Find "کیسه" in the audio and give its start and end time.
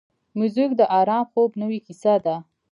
1.87-2.13